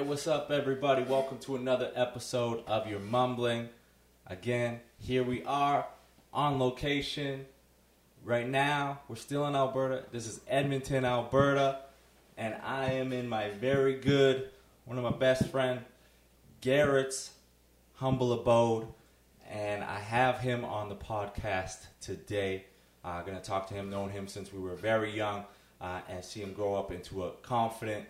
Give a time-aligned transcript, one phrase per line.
[0.00, 1.02] Hey, what's up, everybody?
[1.02, 3.68] Welcome to another episode of Your Mumbling.
[4.26, 5.86] Again, here we are
[6.32, 7.44] on location.
[8.24, 10.04] Right now, we're still in Alberta.
[10.10, 11.80] This is Edmonton, Alberta,
[12.38, 14.48] and I am in my very good,
[14.86, 15.80] one of my best friend,
[16.62, 17.32] Garett's
[17.96, 18.86] humble abode,
[19.50, 22.64] and I have him on the podcast today.
[23.04, 25.44] I'm gonna talk to him, known him since we were very young,
[25.78, 28.06] uh, and see him grow up into a confident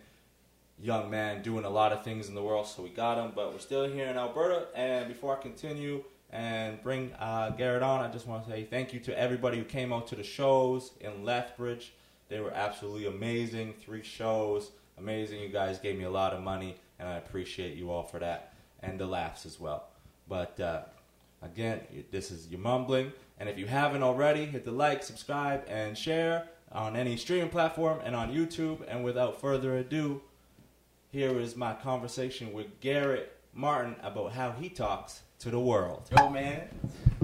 [0.83, 2.67] young man doing a lot of things in the world.
[2.67, 4.69] So we got him, but we're still here in Alberta.
[4.75, 8.93] And before I continue and bring uh, Garett on, I just want to say thank
[8.93, 11.93] you to everybody who came out to the shows in Lethbridge.
[12.29, 13.75] They were absolutely amazing.
[13.75, 15.41] Three shows, amazing.
[15.41, 18.55] You guys gave me a lot of money, and I appreciate you all for that
[18.83, 19.85] and the laughs as well.
[20.29, 20.83] But uh,
[21.43, 23.13] again, this is your mumbling.
[23.39, 27.99] And if you haven't already, hit the like, subscribe, and share on any streaming platform
[28.05, 28.85] and on YouTube.
[28.89, 30.23] And without further ado,
[31.13, 36.09] here is my conversation with Garett Martin about how he talks to the world.
[36.17, 36.69] Yo, man.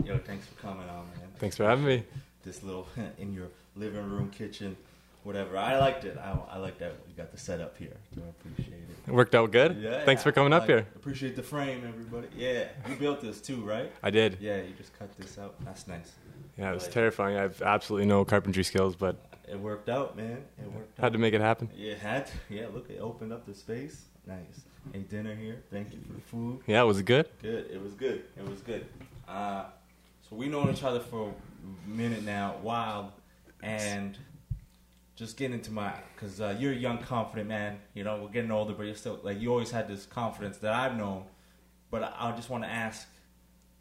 [0.05, 1.28] Yo, thanks for coming on, man.
[1.39, 2.03] Thanks for having me.
[2.45, 2.87] This little
[3.19, 4.77] in your living room, kitchen,
[5.23, 5.56] whatever.
[5.56, 6.19] I liked it.
[6.19, 7.97] I, I like that we got the setup here.
[8.15, 8.83] So I appreciate it.
[9.09, 9.77] It worked out good.
[9.81, 10.05] Yeah.
[10.05, 10.87] Thanks for coming I up like- here.
[10.97, 12.28] Appreciate the frame, everybody.
[12.37, 13.93] Yeah, you built this too, right?
[14.03, 14.39] I did.
[14.41, 15.55] Yeah, you just cut this out.
[15.65, 16.12] That's nice.
[16.59, 17.37] Yeah, it was Like- terrifying.
[17.37, 19.17] I have absolutely no carpentry skills, but
[19.49, 20.45] It worked out, man.
[20.59, 21.05] It worked out.
[21.05, 21.71] had to make it happen.
[21.77, 22.33] Yeah, it had to.
[22.51, 24.07] Yeah, look, it opened up the space.
[24.27, 24.63] Nice.
[24.95, 25.63] A dinner here.
[25.71, 26.61] Thank you for the food.
[26.67, 27.29] Yeah, was it good?
[27.41, 27.71] Good.
[27.71, 28.25] It was good.
[28.37, 28.87] It was good.
[29.29, 29.65] Uh,
[30.29, 33.13] so we known each other for a minute now, wild,
[33.63, 34.19] and
[35.15, 37.79] just getting into my because uh, you're a young, confident man.
[37.95, 40.73] You know, we're getting older, but you're still like you always had this confidence that
[40.73, 41.25] I've known.
[41.91, 43.09] But I, I just want to ask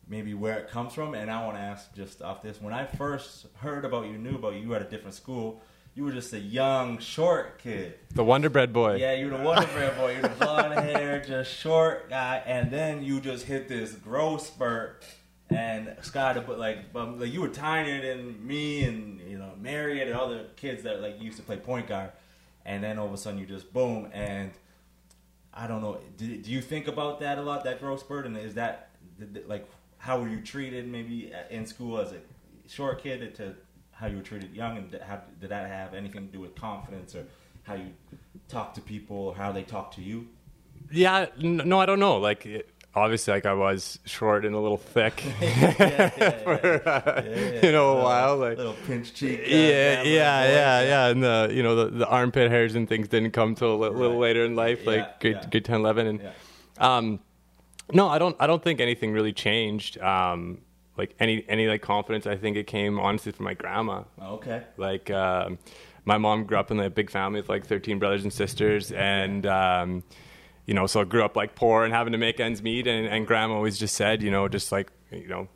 [0.07, 2.61] maybe where it comes from, and I want to ask just off this.
[2.61, 5.61] When I first heard about you, knew about you, you were at a different school.
[5.95, 7.95] You were just a young, short kid.
[8.13, 8.95] The Wonder Bread boy.
[8.95, 10.11] Yeah, you're the Wonder Bread boy.
[10.13, 15.05] You're the blonde hair, just short guy, and then you just hit this growth spurt.
[15.49, 20.07] And Scott, but like, um, like you were tinier than me, and you know, Marriott
[20.07, 22.11] and other kids that like used to play point guard.
[22.65, 24.09] And then all of a sudden, you just boom.
[24.11, 24.51] And
[25.53, 25.99] I don't know.
[26.17, 27.63] Do, do you think about that a lot?
[27.63, 28.89] That growth spurt, and is that
[29.47, 29.67] like
[30.05, 32.19] how were you treated maybe in school as a
[32.69, 33.55] short kid to
[33.91, 37.15] how you were treated young, and how did that have anything to do with confidence
[37.15, 37.23] or
[37.63, 37.89] how you
[38.47, 40.27] talk to people, or how they talk to you?
[40.91, 42.17] Yeah, no, I don't know.
[42.17, 47.23] Like, it, obviously, like I was short and a little thick yeah, yeah, for uh,
[47.25, 48.37] Yeah, you know a Little- while.
[48.37, 49.39] Like, little pinch cheek.
[49.39, 51.07] uh, yeah, yeah, yeah, yeah.
[51.07, 54.11] And the you know the, the armpit hairs and things didn't come till a little
[54.11, 54.19] Right.
[54.19, 55.49] later in life, like Yeah, grade, yeah.
[55.49, 56.07] grade 10, 11.
[56.07, 56.31] and Yeah.
[56.77, 57.19] Um,
[57.93, 58.35] no, I don't.
[58.39, 59.97] I don't think anything really changed.
[59.99, 60.59] Um,
[60.97, 64.03] like any any like confidence, I think it came honestly from my grandma.
[64.19, 64.63] Oh, Okay.
[64.77, 65.59] Like um,
[66.05, 69.45] my mom grew up in a big family with like 13 brothers and sisters, and
[69.45, 70.03] um,
[70.65, 72.87] you know, so I grew up like poor and having to make ends meet.
[72.87, 75.47] And, and grandma always just said, you know, just like you know,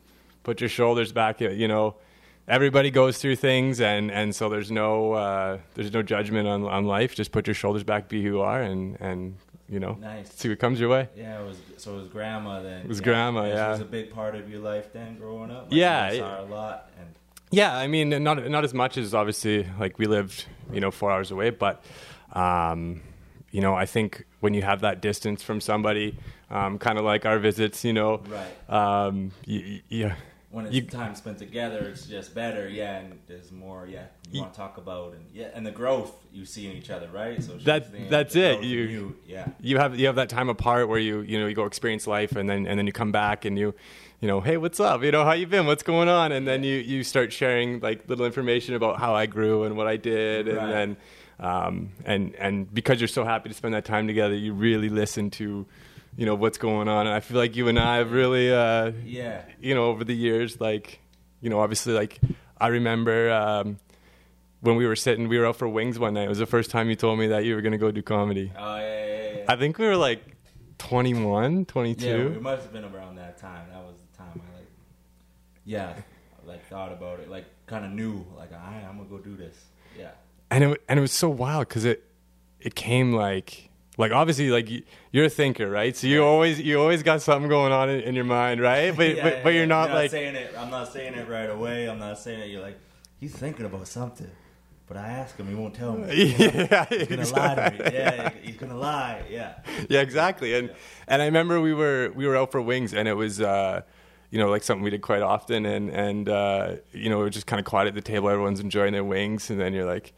[0.42, 1.40] put your shoulders back.
[1.40, 1.96] You know,
[2.46, 6.84] everybody goes through things, and, and so there's no uh, there's no judgment on on
[6.84, 7.14] life.
[7.14, 9.36] Just put your shoulders back, be who you are, and and
[9.70, 10.32] you know, Nice.
[10.34, 11.08] see what comes your way.
[11.16, 12.82] Yeah, it was so it was grandma then.
[12.82, 13.70] It was grandma, She yeah.
[13.70, 15.64] was a big part of your life then, growing up.
[15.64, 17.08] Like, Yeah, you saw her a lot, and
[17.50, 21.10] Yeah, I mean, not not as much as obviously like we lived, you know, four
[21.12, 21.82] hours away, but
[22.32, 23.02] um,
[23.50, 26.16] you know, I think when you have that distance from somebody,
[26.50, 28.70] um, kind of like our visits, you know, Right.
[29.06, 30.14] Um, yeah,
[30.50, 32.68] when it's You- time spent together, it's just better.
[32.68, 33.86] Yeah, and there's more.
[33.88, 36.90] Yeah, you want to talk about and yeah, and the growth you see in each
[36.90, 37.42] other, right?
[37.42, 38.58] So That- that's it.
[38.58, 41.54] in You- yeah, you have you have that time apart where you you know you
[41.54, 43.74] go experience life and then and then you come back and you
[44.20, 46.62] you know hey what's up you know how you been what's going on and then
[46.62, 50.46] you you start sharing like little information about how I grew and what I did
[50.48, 50.70] and Right.
[50.70, 50.96] then
[51.38, 55.30] um, and and because you're so happy to spend that time together you really listen
[55.30, 55.64] to
[56.20, 58.92] you know what's going on and I feel like you and I have really uh,
[59.06, 59.40] yeah.
[59.58, 61.00] you know over the years like
[61.40, 62.20] you know obviously like
[62.60, 63.78] I remember um,
[64.60, 66.70] when we were sitting we were out for wings one night it was the first
[66.70, 69.32] time you told me that you were going to go do comedy Oh yeah, yeah,
[69.38, 69.44] yeah.
[69.48, 70.36] I think we were like
[70.76, 72.06] 21, 22.
[72.06, 73.68] Yeah, it must have been around that time.
[73.70, 74.66] That was the time I like,
[75.64, 75.94] yeah,
[76.46, 79.56] like thought about it, like kind of knew, like, right, I'm gonna go do this.
[79.98, 80.10] Yeah,
[80.50, 82.04] and it and it was so wild because it
[82.60, 83.69] it came like
[84.00, 84.82] like obviously like you-
[85.12, 85.96] you're a thinker, right?
[85.96, 88.96] So you always you always got something going on in, in your mind, right?
[88.96, 89.58] But Yeah, but, but yeah.
[89.58, 90.54] you're not like saying it.
[90.58, 91.88] I'm not saying it right away.
[91.88, 92.48] I'm not saying it.
[92.50, 92.78] You're like,
[93.18, 94.30] he's thinking about something,
[94.88, 96.06] but I ask him, he won't tell me.
[96.38, 97.90] yeah, He's gonna lie to me.
[97.92, 99.22] Yeah, he's gonna lie.
[99.30, 99.54] Yeah.
[99.88, 100.54] yeah, exactly.
[100.54, 100.74] And Yeah.
[101.08, 103.82] and I remember we were we were out for wings, and it was uh,
[104.30, 107.34] you know like something we did quite often, and and uh, you know it was
[107.34, 110.12] just kind of quiet at the table, everyone's enjoying their wings, and then you're like.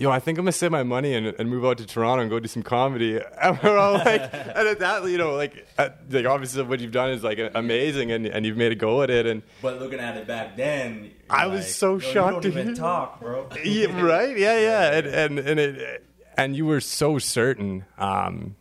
[0.00, 2.30] Yo, I think I'm gonna save my money and, and move out to Toronto and
[2.30, 3.20] go do some comedy.
[3.42, 6.90] And we're all like, and at that, you know, like, uh, like obviously what you've
[6.92, 9.26] done is like amazing, and, and you've made a go at it.
[9.26, 12.52] And but looking at it back then, I was like, so yo, shocked You don't
[12.52, 13.46] even hear- talk, bro.
[13.64, 16.06] yeah, right, yeah, yeah, and and and it,
[16.36, 17.84] and you were so certain.
[17.98, 18.56] Um,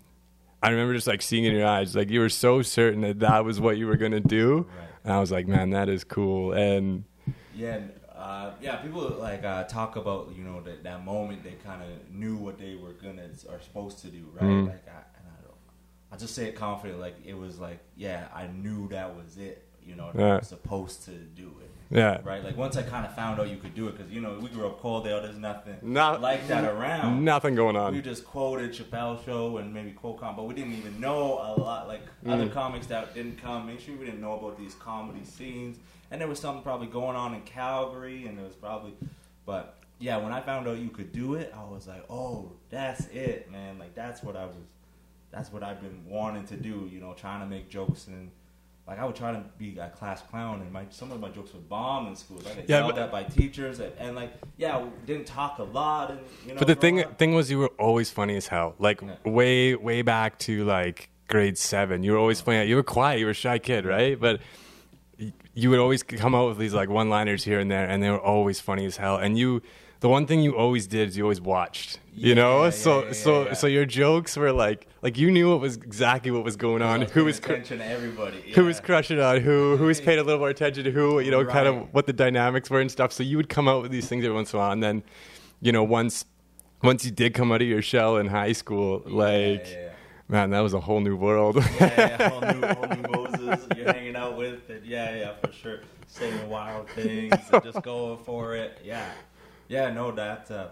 [0.61, 3.45] I remember just like seeing in your eyes, like you were so certain that that
[3.45, 4.87] was what you were gonna do, Right.
[5.05, 6.51] and I was like, man, that is cool.
[6.51, 7.05] And
[7.55, 7.79] Yeah,
[8.19, 8.75] uh, yeah.
[8.77, 12.57] People like uh, talk about you know that that moment they kind of knew what
[12.59, 14.43] they were gonna are supposed to do, right?
[14.43, 14.67] Mhm.
[14.67, 15.57] Like, I, and I don't,
[16.11, 19.65] I just say it confident, like it was like, yeah, I knew that was it.
[19.89, 20.41] You know, Yeah.
[20.41, 21.71] supposed to do it.
[21.89, 24.21] yeah, Right, like once I kind of found out you could do it, because you
[24.21, 25.23] know we grew up Coaldale.
[25.23, 27.25] There's nothing Not- like that around.
[27.25, 27.93] nothing going on.
[27.95, 31.57] We just quoted Chappelle show and maybe quote com, but we didn't even know a
[31.59, 32.53] lot like other Mm.
[32.53, 33.97] comics that didn't come mainstream.
[33.97, 35.79] We didn't know about these comedy scenes,
[36.11, 38.93] and there was something probably going on in Calgary, and there was probably,
[39.47, 43.07] but yeah, when I found out you could do it, I was like, oh, that's
[43.07, 43.79] it, man.
[43.79, 44.55] Like that's what I was,
[45.31, 46.87] that's what I've been wanting to do.
[46.93, 48.29] You know, trying to make jokes and.
[48.89, 51.53] Like I would try to be a class clown, and my some of my jokes
[51.53, 52.43] would bomb in schools.
[52.47, 55.63] I got Yeah, yelled but- at by teachers, and, and like yeah, didn't talk a
[55.63, 56.59] lot, and you know.
[56.59, 58.73] But the thing thing was, you were always funny as hell.
[58.79, 59.15] Like Yeah.
[59.29, 62.67] way way back to like grade seven, you were always funny.
[62.67, 63.19] You were quiet.
[63.19, 64.19] You were a shy kid, right?
[64.19, 64.41] But
[65.53, 68.09] you would always come out with these like one liners here and there, and they
[68.09, 69.17] were always funny as hell.
[69.17, 69.61] And you,
[70.01, 71.99] the one thing you always did is you always watched.
[72.13, 75.49] You Yeah, know, yeah, so yeah, so so your jokes were like like you knew
[75.51, 77.01] what was exactly what was going on.
[77.01, 78.51] Was Who was cr- attention to everybody?
[78.53, 81.31] who was crushing on who, who was paying a little more attention to who, you
[81.31, 83.11] know, kind of what the dynamics were and stuff.
[83.13, 85.03] So you would come out with these things every once in a while, and then,
[85.61, 86.25] you know, once
[86.81, 89.67] once you did come out of your shell in high school, like,
[90.29, 91.57] man, that was a whole new world.
[91.57, 95.51] yeah, yeah, whole new, whole new Moses you're hanging out with, and yeah, yeah, for
[95.51, 98.79] sure, saying wild things and just going for it.
[98.83, 99.09] Yeah,
[99.69, 100.67] yeah, no, that, uh,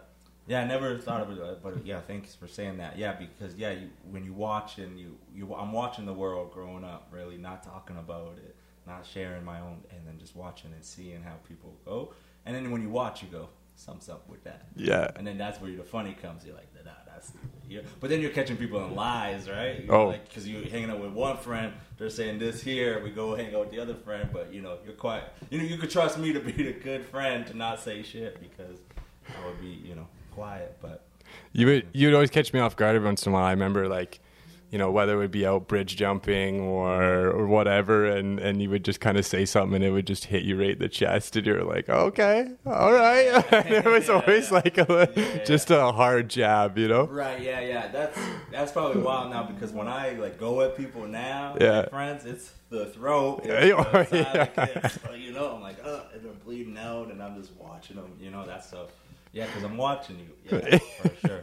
[0.48, 2.98] yeah, I never thought of it, but yeah, thanks for saying that.
[2.98, 6.84] Yeah, because yeah, you, when you watch and you, you, I'm watching the world growing
[6.84, 8.56] up, really not talking about it,
[8.86, 12.14] not sharing my own, and then just watching and seeing how people go,
[12.46, 14.68] and then when you watch, you go, something's up with that.
[14.76, 15.12] yeah.
[15.16, 16.46] And then that's where the funny comes.
[16.46, 17.32] You're like, nah, that's.
[17.70, 17.82] Yeah.
[18.00, 19.84] But then you're catching people in lies, right?
[19.84, 20.08] You're Oh.
[20.08, 23.04] Like, because you're hanging out with one friend, they're saying this here.
[23.04, 25.26] We go hang out with the other friend, but you know, you're quiet.
[25.50, 28.40] You know, you could trust me to be the good friend to not say shit
[28.40, 28.80] because
[29.28, 30.78] I would be, you know, quiet.
[30.82, 31.04] But
[31.52, 33.44] You would you would always catch me off guard every once in a while.
[33.44, 34.20] I remember like,
[34.72, 38.70] you know, whether it would be out bridge jumping or or whatever, and and you
[38.70, 40.90] would just kind of say something, and it would just hit you right in the
[40.90, 43.46] chest, and you're like, okay, all right.
[43.52, 44.54] it was Yeah, always yeah.
[44.54, 47.06] like a, Yeah, just a hard jab, you know.
[47.08, 47.88] right, yeah, yeah.
[47.88, 48.20] That's
[48.52, 51.84] that's probably wild now because when I like go at people now, Yeah.
[51.84, 54.44] my friends, it's the throat, it's the side yeah.
[54.44, 55.00] of the kiss.
[55.06, 58.12] So, you know, I'm like, uh, and they're bleeding out, and I'm just watching them.
[58.20, 58.90] You know, that's stuff
[59.32, 60.28] Yeah, because I'm watching you.
[60.52, 61.42] Yeah, for sure.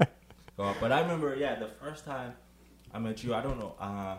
[0.57, 2.35] But I remember, yeah, the first time
[2.95, 3.75] I met you, I don't know.
[3.81, 4.17] Uh,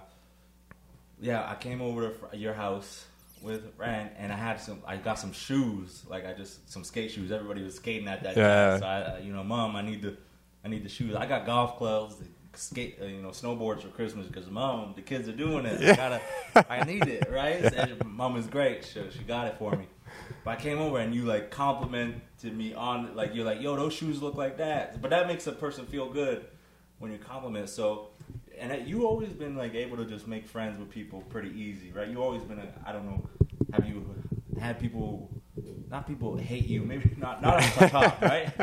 [1.21, 3.05] yeah, I came over to your house
[3.41, 4.81] with Rand, and I had some.
[4.85, 7.31] I got some shoes, like I just some skate shoes.
[7.31, 8.71] Everybody was skating at that Yeah.
[8.71, 10.17] time, so I, uh, you know, mom, I need the,
[10.63, 11.15] I need the shoes.
[11.15, 12.15] I got golf clubs,
[12.53, 15.81] skate, uh, you know, snowboards for Christmas because mom, the kids are doing it.
[15.81, 16.21] I gotta,
[16.69, 17.63] I need it, right?
[17.73, 19.87] And mom is great, so she got it for me.
[20.43, 23.93] But I came over and you like complimented me on like you're like, yo, those
[23.93, 25.01] shoes look like that.
[25.01, 26.45] But that makes a person feel good
[26.99, 27.69] when you compliment.
[27.69, 28.09] So,
[28.59, 31.91] and that- you always been like able to just make friends with people pretty easy,
[31.91, 32.07] right?
[32.07, 33.27] You always been a, I don't know,
[33.73, 34.05] have you
[34.59, 35.29] had people,
[35.89, 38.57] not people hate you, maybe not not off the top, right?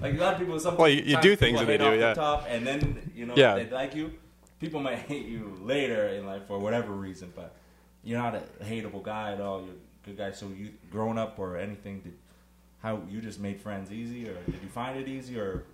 [0.00, 1.92] Like a lot of people, some Well, you- you do things and they do, off
[1.92, 2.14] the yeah.
[2.14, 3.54] top, and then you know Yeah.
[3.56, 4.12] they like you.
[4.60, 7.54] People might hate you later in life for whatever reason, but
[8.04, 9.60] you're not a hateable guy at all.
[9.62, 10.30] You're a good guy.
[10.32, 12.14] So you growing up or anything, did
[12.82, 15.64] how you just made friends easy, or did you find it easy, or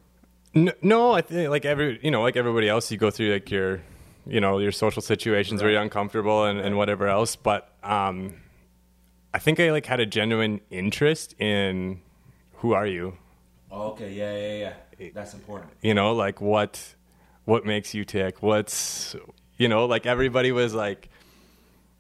[0.81, 3.83] No, I think like every you know like everybody else, you go through like your
[4.27, 7.37] you know your social situations where you're uncomfortable and, and whatever else.
[7.37, 8.35] But um,
[9.35, 12.01] I think I like had a genuine interest in
[12.55, 13.19] who are you.
[13.71, 15.73] oh, okay, yeah, yeah, yeah, that's important.
[15.83, 16.95] You know, like what
[17.45, 18.43] what makes you tick?
[18.43, 19.15] What's
[19.59, 21.11] you know like everybody was like.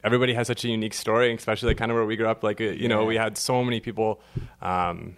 [0.04, 2.44] Everybody has such a unique story, especially like kind of where we grew up.
[2.44, 3.06] Like, uh, you know, Yeah.
[3.08, 4.20] we had so many people.
[4.62, 5.16] Um,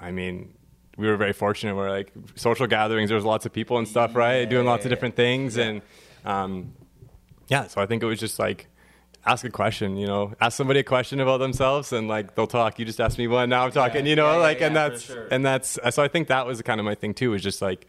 [0.00, 0.54] I mean,
[0.96, 1.74] we were very fortunate.
[1.74, 4.44] Where like social gatherings, there was lots of people and stuff, right?
[4.48, 5.64] Doing lots of different things, Yeah.
[5.64, 5.82] and
[6.24, 6.72] um,
[7.48, 7.66] yeah.
[7.66, 8.68] So I think it was just like
[9.26, 9.96] ask a question.
[9.96, 12.78] You know, ask somebody a question about themselves, and like they'll talk.
[12.78, 14.04] You just asked me one, now I'm talking.
[14.06, 14.10] Yeah.
[14.10, 15.28] You know, like and that's sure.
[15.30, 17.30] and that's so I think that was kind of my thing too.
[17.30, 17.86] Was just like,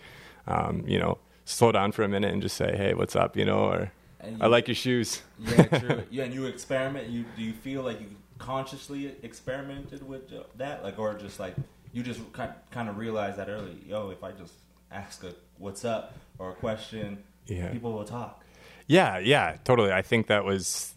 [0.47, 3.37] um, you know, slow down for a minute and just say, hey, what's up?
[3.37, 5.21] You know, or And I like your shoes.
[5.39, 6.03] Yeah, true.
[6.09, 7.07] yeah, and you experiment.
[7.09, 8.07] You do you feel like you
[8.39, 11.55] consciously experimented with uh, that, like, or just like
[11.95, 13.77] you just kind of realize that early.
[13.87, 14.53] Yo, if I just
[14.91, 17.71] ask a what's up or a question, Yeah.
[17.71, 18.43] people will talk.
[18.87, 19.93] Yeah, yeah, totally.
[19.93, 20.93] I think that was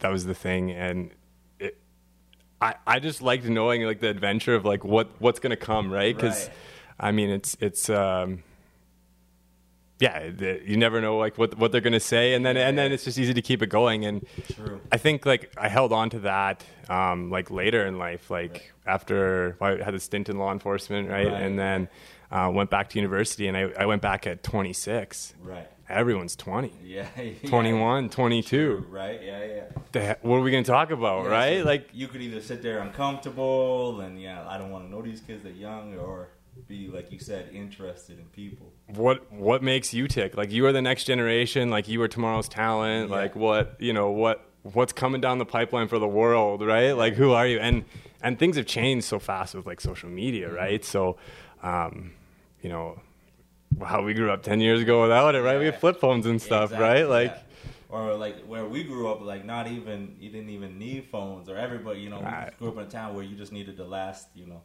[0.00, 1.10] that was the thing, and
[1.58, 1.78] it,
[2.60, 6.14] I I just liked knowing like the adventure of like what what's gonna come, right?
[6.14, 6.56] Because Right.
[7.00, 8.42] I mean, it's it's um,
[10.04, 12.90] yeah, the, you never know like what what they're gonna say, and then and then
[12.94, 14.04] it's just easy to keep it going.
[14.04, 14.16] And
[14.56, 14.80] True.
[14.90, 19.56] I think like I held on to that um, like later in life, like after
[19.60, 21.42] I had a stint in law enforcement, right, Right.
[21.42, 21.88] and then
[22.32, 25.34] uh, went back to university, and I, I went back at 26.
[25.42, 25.68] Right.
[25.88, 26.72] Everyone's 20.
[26.82, 27.06] Yeah.
[27.18, 27.48] yeah.
[27.48, 28.86] 21, 22.
[28.88, 29.20] Right.
[29.22, 29.44] Yeah.
[29.44, 29.64] Yeah.
[29.92, 31.58] The what are we going to talk about, Yeah, right?
[31.60, 35.02] so Like, you could either sit there uncomfortable and yeah, I don't want to know
[35.02, 35.42] these kids.
[35.44, 36.28] They're young, or
[36.68, 38.72] be like you said, interested in people.
[38.88, 40.36] what what makes you tick?
[40.36, 41.70] Like, you are the next generation.
[41.70, 43.10] Like, you are tomorrow's talent.
[43.10, 43.16] Yeah.
[43.16, 46.92] Like, what you know, what what's coming down the pipeline for the world, right?
[46.92, 47.58] Like, who are you?
[47.58, 47.84] And
[48.22, 50.56] and things have changed so fast with like social media, Mm-hmm.
[50.56, 50.84] right?
[50.84, 51.16] So,
[51.62, 52.12] um,
[52.62, 53.00] you know,
[53.84, 55.58] how we grew up ten years ago without it, right?
[55.58, 55.70] We Yeah.
[55.72, 57.08] had flip phones and stuff, Exactly, right?
[57.08, 57.42] Like, yeah.
[57.88, 61.56] Or like where we grew up, like not even you didn't even need phones, or
[61.56, 62.50] everybody, you know, we Right.
[62.58, 64.62] grew up in a town where you just needed the last, you know,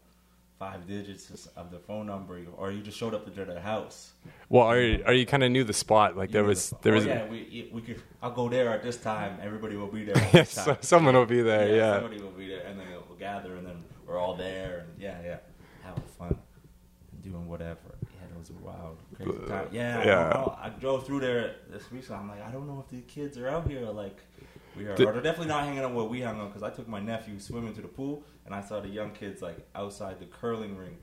[0.59, 4.13] five digits of the phone number, or you just showed up to their house.
[4.49, 6.17] well, are you, are you kind of knew the spot?
[6.17, 8.01] Like, there was there oh, was yeah, we we could.
[8.21, 9.37] I'll go there at this time.
[9.41, 10.17] Everybody will be there.
[10.17, 11.95] At this so, someone will be there, yeah.
[11.99, 15.21] somebody will be there, and then we'll gather, and then we're all there, and yeah,
[15.23, 15.37] yeah,
[15.83, 16.37] having fun,
[17.21, 17.79] doing whatever.
[18.01, 19.69] Yeah, those were wild, crazy uh, times.
[19.71, 20.55] Yeah, Yeah.
[20.61, 20.67] I.
[20.67, 23.37] I drove through there this week, so I'm like, I don't know if the kids
[23.37, 24.17] are out here, like.
[24.77, 26.87] We are, or they're definitely not hanging on where we hung on because I took
[26.87, 30.25] my nephew swimming to the pool and I saw the young kids like outside the
[30.25, 30.99] curling rink.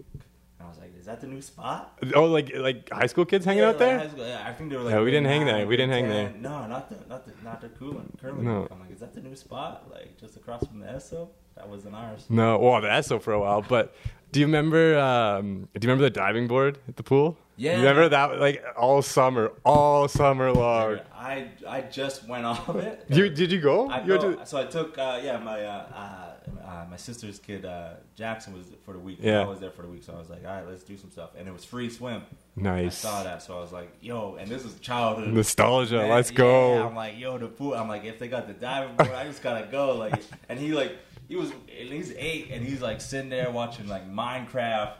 [0.58, 3.44] And I was like, "Is that the new spot?" Oh, like like high school kids
[3.44, 4.28] hanging Yeah, out like there?
[4.28, 4.94] yeah, I think they were like.
[4.94, 5.66] Yeah, we didn't hang there.
[5.66, 6.32] We didn't hang there.
[6.38, 8.16] No, not the not the not the curling.
[8.20, 8.58] curling No.
[8.60, 8.68] rink.
[8.72, 9.90] I'm like, is that the new spot?
[9.90, 11.28] Like just across from the Esso?
[11.56, 12.26] That wasn't ours.
[12.28, 13.62] No, well, the so for a while.
[13.62, 13.94] But
[14.34, 14.98] do you remember?
[14.98, 17.38] Um, do you remember the diving board at the pool?
[17.56, 17.74] Yeah.
[17.74, 18.40] You remember that?
[18.40, 20.98] Like all summer, all summer long.
[21.14, 23.04] I I just went off it.
[23.08, 23.88] You did you go?
[23.88, 27.38] I you go, to- so I took uh, yeah my uh, uh, uh, my sister's
[27.38, 29.18] kid uh, Jackson was for the week.
[29.20, 29.42] Yeah.
[29.42, 31.12] I was there for the week, so I was like, all right, let's do some
[31.12, 32.22] stuff, and it was free swim.
[32.56, 35.98] nice I saw that, so I was like, yo, and this is childhood nostalgia.
[35.98, 36.88] Man, Let's yeah, go.
[36.88, 37.74] I'm like, yo, the pool.
[37.74, 39.94] I'm like, if they got the diving board, I just gotta go.
[39.96, 40.96] Like, and he like,
[41.28, 44.94] he was, and he's eight, and he's like sitting there watching like Minecraft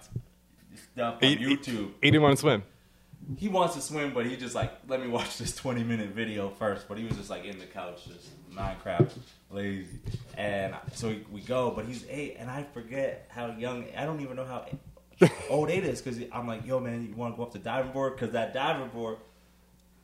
[0.93, 1.90] stuff on He- he- YouTube.
[2.00, 2.62] He didn't want to swim.
[3.38, 6.50] He wants to swim, but he just like, let me watch this 20 minute video
[6.50, 6.87] first.
[6.88, 9.11] But he was just like in the couch, just Minecraft,
[9.50, 9.99] lazy.
[10.37, 13.87] And so we, we go, but he's eight, and I forget how young.
[13.97, 14.66] I don't even know how
[15.49, 17.93] old eight is because I'm like, yo, man, you want to go up the diving
[17.93, 18.14] board?
[18.16, 19.16] Because that diving board,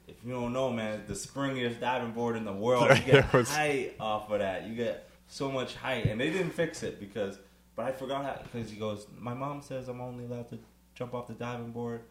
[0.09, 2.89] if you don't know, man, the springiest diving board in the world.
[2.89, 4.67] You get height off of that.
[4.67, 7.39] You get so much height, and they didn't fix it because.
[7.77, 9.07] But I forgot how because he goes.
[9.19, 10.59] My mom says I'm only allowed to
[10.95, 12.03] jump off the diving board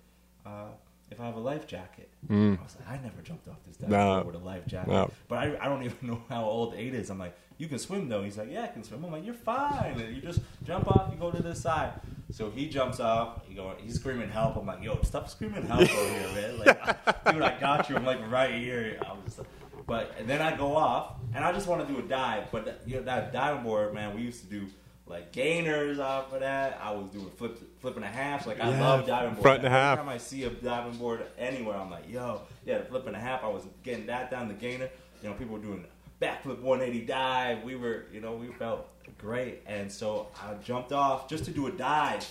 [0.43, 0.69] uh,
[1.11, 2.09] if I have a life jacket.
[2.27, 2.57] Mm.
[2.59, 4.15] I was like, I never jumped off this diving No.
[4.23, 4.89] board with a life jacket.
[4.89, 5.11] No.
[5.27, 7.11] But I, I don't even know how old eight is.
[7.11, 8.23] I'm like, you can swim though.
[8.23, 9.03] He's like, yeah, I can swim.
[9.05, 9.99] I'm like, you're fine.
[9.99, 11.11] And you just jump off.
[11.13, 11.91] You go to this side.
[12.31, 13.45] So he jumps off.
[13.47, 13.75] He go.
[13.79, 14.55] He's screaming help.
[14.55, 16.59] I'm like, yo, stop screaming help over here, man.
[16.59, 17.97] Like, dude, I got you.
[17.97, 18.97] I'm like right here.
[19.05, 19.37] I was.
[19.37, 19.47] Like,
[19.89, 22.45] but and then I go off, and I just want to do a dive.
[22.51, 24.67] But that, you know that diving board, man, we used to do
[25.07, 26.79] like gainers off of that.
[26.81, 28.45] I was doing flip, flipping a half.
[28.47, 29.41] Like I Yeah, love diving board.
[29.41, 29.97] front and a half.
[29.99, 33.15] Every time I see a diving board anywhere, I'm like, yo, yeah, the flip and
[33.15, 33.43] a half.
[33.43, 34.87] I was getting that down the gainer.
[35.23, 35.83] You know, people were doing
[36.21, 37.63] backflip 180 dive.
[37.63, 39.63] We were, you know, we felt great.
[39.65, 42.25] And so I jumped off just to do a dive,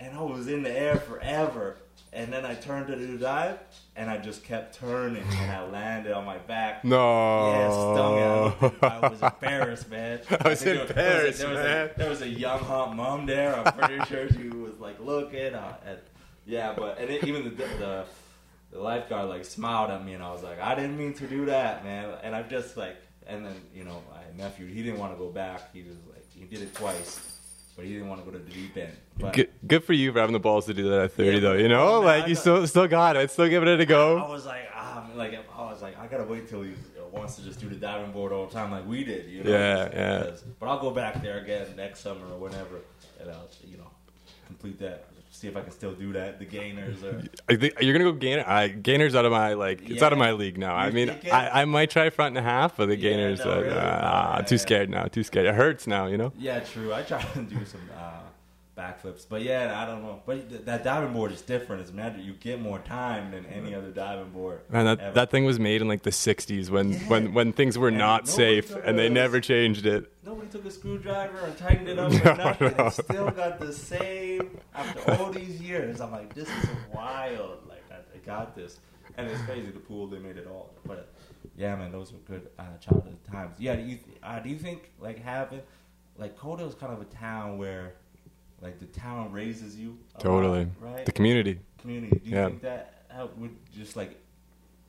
[0.00, 1.76] and I was in the air forever.
[2.12, 3.60] And then I turned to do dive,
[3.94, 6.84] and I just kept turning, and I landed on my back.
[6.84, 7.52] No.
[7.52, 8.72] Yeah, stung.
[8.82, 10.20] I, I was embarrassed, man.
[10.28, 11.62] I was embarrassed, there was a, man.
[11.62, 13.56] There was, a, there was a young hot mom there.
[13.56, 15.54] I'm pretty sure she was like looking.
[15.54, 16.02] Uh, at,
[16.46, 18.04] yeah, but and it, even the, the
[18.70, 21.46] the lifeguard like smiled at me, and I was like, I didn't mean to do
[21.46, 22.14] that, man.
[22.22, 25.30] And I'm just like, and then you know, my nephew, he didn't want to go
[25.30, 25.72] back.
[25.72, 27.38] He was like, he did it twice,
[27.80, 28.92] but he didn't want to go to the deep end.
[29.18, 31.38] But Good, good for you for having the balls to do that at 30, Yeah,
[31.40, 31.52] though.
[31.54, 33.30] You know, man, like I you still still got it.
[33.30, 34.18] Still giving it a I go.
[34.18, 36.72] I was like, ah, man, like I was like, I gotta wait till he
[37.10, 39.50] wants to just do the diving board all the time, like we did, you know.
[39.50, 40.18] Yeah, yeah.
[40.18, 42.80] Because- But I'll go back there again next summer or whenever,
[43.18, 43.90] and I'll, you know,
[44.46, 45.06] complete that.
[45.32, 46.38] See if I can still do that.
[46.40, 48.44] The gainers think you're gonna go gainer.
[48.46, 50.74] I, gainers out of my like it's out of my league now.
[50.74, 51.10] I mean?
[51.32, 53.76] I, I might try front and a half, but the Yeah, gainers, no, uh, really?
[53.78, 54.60] ah, Yeah, too yeah.
[54.60, 55.04] scared now.
[55.04, 55.46] Too scared.
[55.46, 56.06] It hurts now.
[56.06, 56.32] You know.
[56.36, 56.92] yeah, true.
[56.92, 58.18] I try to do some uh,
[58.76, 60.20] backflips, but yeah, I don't know.
[60.26, 61.82] But th- that diving board is different.
[61.82, 62.24] It's magic.
[62.24, 64.60] You get more time than any other diving board.
[64.68, 65.14] Man, that, ever.
[65.14, 66.98] that thing was made in like the '60s when Yeah.
[67.08, 70.12] when when things were And not safe, and they never changed it.
[70.50, 72.68] Took a screwdriver and tightened it up or nothing.
[72.86, 76.00] It still got the same after all these years.
[76.00, 77.58] I'm like, this is wild.
[77.68, 78.80] Like, I, I got this.
[79.16, 80.70] And it's crazy, the pool, they made it all.
[80.86, 81.12] But,
[81.56, 83.54] yeah, man, those were good uh, childhood times.
[83.58, 85.60] Yeah, do you, uh, do you think, like, having,
[86.18, 87.94] like, Coda is kind of a town where,
[88.60, 89.98] like, the town raises you?
[90.18, 90.64] Totally.
[90.80, 91.06] lot, right?
[91.06, 91.60] The community.
[91.78, 92.18] community.
[92.24, 92.46] Do you Yeah.
[92.48, 94.16] think that helped with just like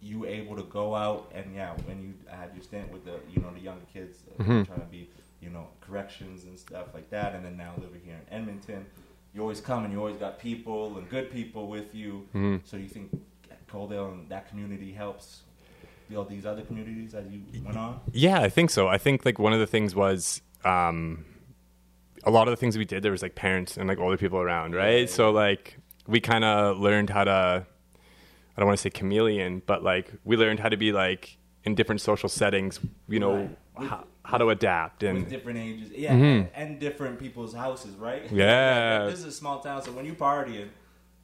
[0.02, 3.40] you able to go out and yeah, when you had your stint with the you
[3.42, 4.66] know the younger kids uh, Mhm.
[4.68, 5.10] trying to be
[5.42, 8.86] you know corrections and stuff like that, and then now living here in Edmonton,
[9.34, 12.28] you always come and you always got people and good people with you.
[12.34, 12.62] Mhm.
[12.66, 13.12] So do you think
[13.70, 15.44] Coaldale and that community helps
[16.10, 18.02] build these other communities as you went on?
[18.12, 18.88] Yeah, I think so.
[18.88, 21.26] I think like one of the things was um,
[22.24, 23.02] a lot of the things we did.
[23.02, 25.02] There was like parents and like older people around, right?
[25.02, 25.06] Yeah.
[25.06, 27.66] So like we kind of learned how to.
[28.56, 31.74] I don't want to say chameleon, but like we learned how to be like in
[31.74, 32.80] different social settings.
[33.08, 33.88] You know Right.
[33.90, 36.48] How, how to adapt with and different ages, yeah, Mhm.
[36.54, 38.32] and different people's houses, right?
[38.32, 39.06] Yeah.
[39.06, 40.70] this is a small town, so when you partying,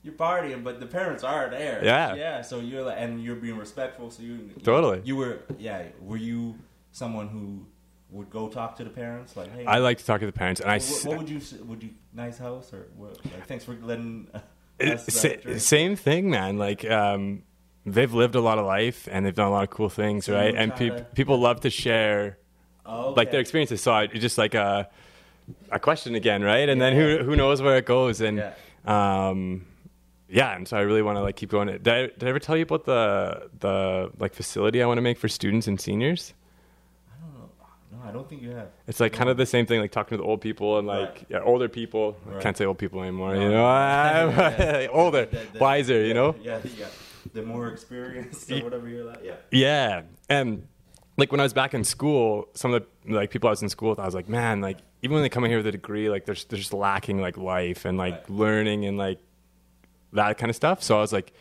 [0.04, 1.84] you're partying, but the parents are there.
[1.84, 2.16] Yeah.
[2.16, 2.42] yeah.
[2.42, 4.10] So you're like, and you're being respectful.
[4.10, 5.02] So you Totally.
[5.04, 5.84] You were, yeah.
[6.02, 6.56] Were you
[6.92, 7.66] someone who
[8.10, 10.62] would go talk to the parents, like, hey, I like to talk to the parents,
[10.62, 10.76] and I.
[10.76, 14.28] what, s- what would you would you nice house or what, like, thanks for letting
[14.80, 16.58] It- us uh, sa- same thing, man.
[16.58, 17.44] Like um,
[17.86, 20.56] they've lived a lot of life and they've done a lot of cool things, right?
[20.56, 22.38] And pe- people love to share
[22.88, 23.42] Oh, like their okay.
[23.42, 23.82] experiences.
[23.82, 24.88] So I, it's just like a
[25.72, 26.68] a question again, right?
[26.70, 28.22] And then who who knows where it goes?
[28.22, 28.54] And Yeah.
[29.30, 29.66] um,
[30.30, 31.68] yeah, and so I really want to like keep going.
[31.68, 35.02] Did I, did I ever tell you about the the like facility I want to
[35.02, 36.34] make for students and seniors?
[37.10, 37.50] I don't know.
[38.04, 38.68] No, I don't think you have.
[38.88, 41.00] It's like kind of the same thing, like talking to the old people and like
[41.10, 41.26] Right.
[41.30, 42.18] yeah, older people.
[42.36, 43.42] I can't say old people anymore, No.
[43.42, 46.36] you know, older, The- the- wiser, you know.
[46.42, 46.88] Yeah, yeah.
[47.34, 49.36] The more experienced or whatever you're like, yeah.
[49.52, 50.68] Yeah, and
[51.18, 53.70] like when I was back in school, some of the like people I was in
[53.70, 55.72] school with, I was like, man, like even when they come in here with a
[55.72, 58.30] degree, like they're they're just lacking like life and like Right.
[58.30, 59.20] learning and like
[60.14, 60.82] that kind of stuff.
[60.84, 61.34] So I was like,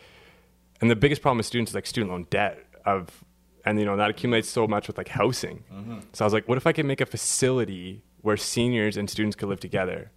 [0.80, 3.24] and the biggest problem with students is like student loan debt of,
[3.64, 5.64] and you know that accumulates so much with like housing.
[5.72, 5.98] Mm-hmm.
[6.12, 9.36] So I was like, what if I could make a facility where seniors and students
[9.36, 10.10] could live together?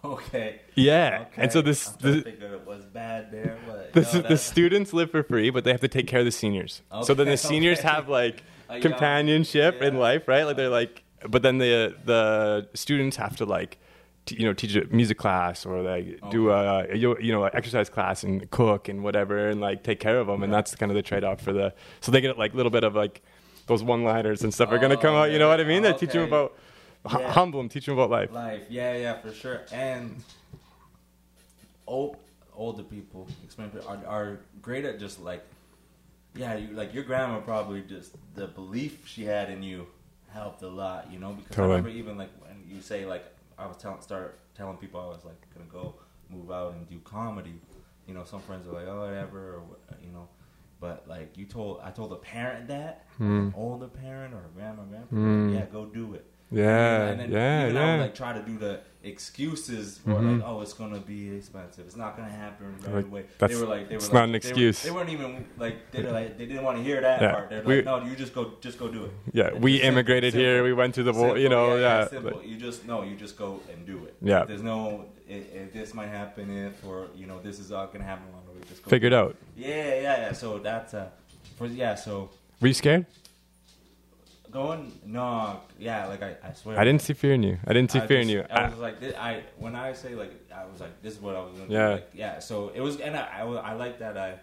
[0.04, 0.60] Okay.
[0.74, 1.42] Yeah, Okay.
[1.42, 4.38] and so this I'm the, think of it was bad there, but the, no, the
[4.38, 6.80] students live for free, but they have to take care of the seniors.
[7.02, 7.88] so then the seniors okay.
[7.88, 10.44] have like A young- companionship in life, right?
[10.44, 13.76] Like they're like, but then the the students have to like,
[14.24, 18.22] t- you know, teach a music class or like do a you know exercise class
[18.24, 21.02] and cook and whatever and like take care of them, and that's kind of the
[21.02, 21.74] trade off for the.
[22.00, 23.20] So they get like a little bit of like
[23.66, 25.30] those one liners and stuff are gonna Oh, come out.
[25.30, 25.82] You know what I mean?
[25.82, 26.06] They okay.
[26.06, 26.56] teach them about
[27.08, 27.32] Yeah.
[27.32, 28.32] humble them, teach them about life.
[28.32, 28.62] life.
[28.68, 29.62] Yeah, yeah, for sure.
[29.72, 30.22] And
[31.86, 32.16] old
[32.54, 35.42] older people, explain are are great at just like,
[36.34, 39.86] yeah, you like your grandma probably just the belief she had in you
[40.28, 41.32] helped a lot, you know.
[41.32, 41.74] Because Totally.
[41.74, 43.24] I remember even like when you say like
[43.58, 45.94] I was telling start telling people I was like gonna go
[46.28, 47.54] move out and do comedy.
[48.06, 49.62] You know, some friends are like, oh, whatever, or
[50.04, 50.28] you know.
[50.80, 54.82] But like you told, I told a parent that, an older parent or a grandma,
[54.84, 55.54] grandpa, Hmm.
[55.54, 56.24] yeah, go do it.
[56.52, 60.40] Yeah, And then yeah, even I would like try to do the excuses for Mhm.
[60.40, 61.86] like, oh, it's gonna be expensive.
[61.86, 63.24] It's not gonna happen right Like, away.
[63.38, 64.82] that's- they were like, they were it's like, not an excuse.
[64.82, 67.32] They, were, not even like they like they didn't want to hear that Yeah.
[67.32, 67.50] part.
[67.50, 69.12] They're like, no, you just go, just go do it.
[69.32, 70.44] Yeah, It's we simple- immigrated simple.
[70.44, 70.64] here.
[70.64, 71.38] We went through the war.
[71.38, 72.08] You know, yeah.
[72.08, 72.32] simple.
[72.32, 74.14] but- You just no, you just go and do it.
[74.20, 74.44] Yeah.
[74.44, 78.04] There's no, if, if this might happen if, or you know, this is all gonna
[78.04, 78.26] happen.
[78.68, 79.34] Just go Figure it out.
[79.56, 80.32] Yeah, yeah, yeah.
[80.32, 81.06] So that's uh,
[81.56, 81.94] for yeah.
[81.94, 83.06] So Were you scared?
[84.50, 86.06] Going, no, yeah.
[86.06, 86.78] Like I, I swear.
[86.78, 87.58] I didn't see fear in you.
[87.66, 88.44] I didn't see I fear in you.
[88.50, 91.20] I I- was like, thi- I when I say like, I was like, this is
[91.20, 91.86] what I was gonna Yeah.
[91.88, 91.92] do.
[91.94, 92.38] Like, yeah.
[92.38, 94.34] So it was, and I, I, I like that I,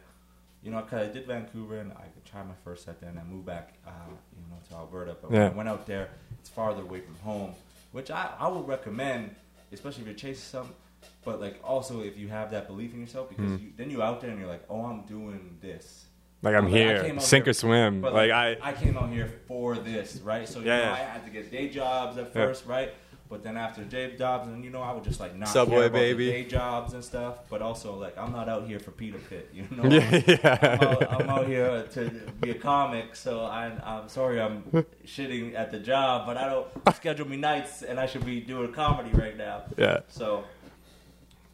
[0.64, 3.20] you know, cause I did Vancouver and I could try my first set there, and
[3.20, 5.16] I moved back, uh, you know, to Alberta.
[5.22, 5.48] But when Yeah.
[5.48, 7.54] I went out there, it's farther away from home,
[7.92, 9.36] which I, I would recommend,
[9.72, 10.76] especially if you're chasing something.
[11.24, 13.62] But like also if you have that belief in yourself, because Mm.
[13.62, 16.06] you, then you out there and you're like, oh, I'm doing this.
[16.42, 18.02] Like I'm Like, here, sink here- or swim.
[18.02, 20.48] But Like I, I came out here for this, right?
[20.48, 20.94] So you Yeah, know, yeah.
[20.94, 22.32] I had to get day jobs at Yeah.
[22.46, 22.94] first, right?
[23.30, 25.86] But then after day jobs, and you know, I would just like not Subway, care
[25.88, 26.26] about baby.
[26.28, 27.40] the day jobs and stuff.
[27.50, 29.84] But also, like, I'm not out here for Peter Pitt, you know.
[29.90, 30.78] yeah, yeah.
[30.80, 34.64] I'm, out, I'm out here to be a comic, so I'm, I'm sorry I'm
[35.06, 38.72] shitting at the job, but I don't schedule me nights, and I should be doing
[38.72, 39.64] comedy right now.
[39.78, 40.00] yeah.
[40.08, 40.46] So,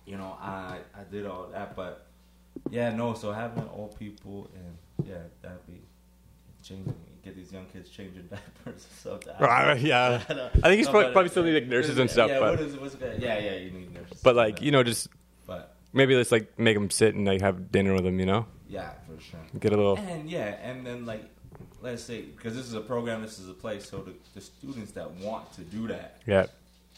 [0.06, 2.03] you know, I I did all that, but
[2.70, 3.14] yeah, no.
[3.14, 5.82] So having old people and yeah, that'd be
[6.64, 6.94] changing.
[7.24, 9.22] Get these young kids changing diapers and stuff.
[9.42, 10.22] I- yeah.
[10.28, 12.60] I I think it's no, probably, probably still need like nurses and stuff, yeah, but
[12.60, 14.20] what is, what's yeah, yeah, you need nurses.
[14.24, 15.08] but like you know, just
[15.48, 18.20] but maybe let's like make them sit and like have dinner with them.
[18.20, 19.40] You know, yeah, for sure.
[19.60, 19.96] get a little.
[19.98, 21.24] And yeah, and then like
[21.82, 24.92] let's say because this is a program, this is a place, so the, the students
[24.94, 26.48] that want to do that, Yeah.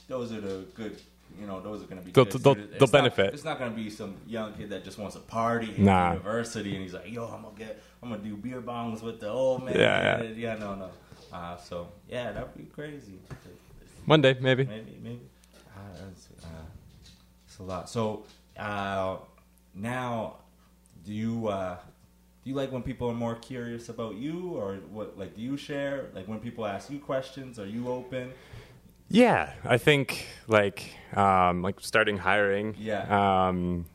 [0.08, 1.00] those are the good.
[1.40, 2.12] You know, those are going to be.
[2.12, 2.72] They'll- good they'll- students.
[2.80, 3.34] they'll not- benefit.
[3.34, 6.14] It's not going to be some young kid that just wants to party in Nah.
[6.14, 9.30] university and he's like, "Yo, I'm gonna get, I'm gonna do beer bongs with the
[9.30, 10.30] old man." Yeah, yeah.
[10.30, 10.90] yeah, no, no.
[11.34, 13.20] Uh, so yeah, that'd be crazy.
[14.06, 14.66] One day, maybe.
[14.66, 15.22] Maybe, maybe.
[15.76, 16.48] Uh, that's, uh,
[17.48, 17.90] it's a lot.
[17.90, 18.24] So
[18.58, 19.18] uh,
[19.74, 20.36] now,
[21.06, 21.76] do you uh,
[22.44, 25.18] do you like when people are more curious about you, or what?
[25.18, 26.06] Like, do you share?
[26.14, 28.32] Like when people ask you questions, are you open?
[29.10, 32.76] Yeah, I think like um, like starting HRING.
[32.78, 33.48] Yeah.
[33.48, 33.86] Um,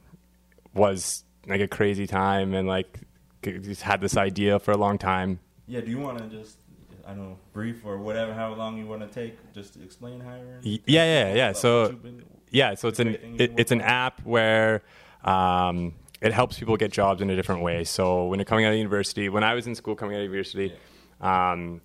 [0.73, 3.01] was like a crazy time, and like
[3.43, 5.41] just had this idea for a long time.
[5.67, 5.81] Yeah.
[5.81, 6.59] Do you want to just
[7.07, 10.21] I don't know brief or whatever, how long you want to take, just to explain
[10.21, 10.81] HRING?
[10.87, 11.53] Yeah, yeah, yeah.
[11.53, 14.83] So been- yeah, so it's an Great thing you've it, it's an app where
[15.25, 17.85] um, it helps people get jobs in a different way.
[17.85, 20.25] So when you're coming out of university, when I was in school coming out of
[20.25, 20.73] university,
[21.21, 21.81] um,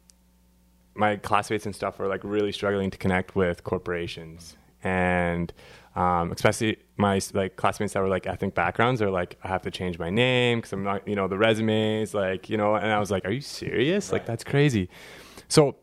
[0.96, 5.54] my classmates and stuff were like really struggling to connect with corporations, and
[5.96, 9.72] um, especially my like classmates that were like ethnic backgrounds are like, I have to
[9.72, 13.00] change my name because I'm not, you know, the resumes, like, you know, and I
[13.00, 14.12] was like, are you serious?
[14.12, 14.90] Like that's crazy.
[15.48, 15.78] So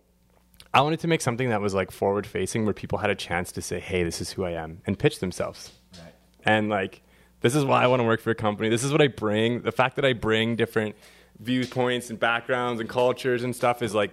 [0.74, 3.52] I wanted to make something that was like forward facing where people had a chance
[3.52, 5.72] to say, hey, this is who I am and pitch themselves.
[5.98, 6.14] Right.
[6.44, 7.02] And like,
[7.40, 8.68] this is why I want to work for a company.
[8.68, 9.62] This is what I bring.
[9.62, 10.94] The fact that I bring different
[11.40, 14.12] viewpoints and backgrounds and cultures and stuff is like,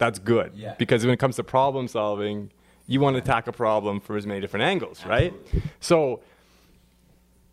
[0.00, 0.52] that's good.
[0.56, 0.74] Yeah.
[0.78, 2.50] Because when it comes to problem solving,
[2.88, 5.32] you want to attack a problem from as many different angles, right?
[5.32, 5.62] Absolutely.
[5.78, 6.20] So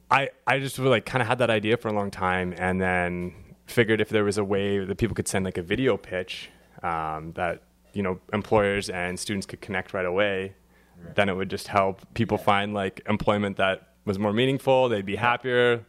[0.10, 2.82] I I just really like kind of had that idea for a long time, and
[2.82, 3.34] then
[3.66, 6.50] figured if there was a way that people could send like a video pitch
[6.84, 7.62] um, that
[7.94, 10.54] you know employers and students could connect right away,
[11.00, 11.16] Right.
[11.16, 12.46] then it would just help people Yeah.
[12.46, 14.90] find like employment that was more meaningful.
[14.90, 15.86] They'd be happier.